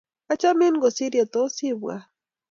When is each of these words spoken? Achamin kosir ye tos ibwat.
Achamin 0.33 0.75
kosir 0.81 1.13
ye 1.17 1.25
tos 1.33 1.55
ibwat. 1.69 2.03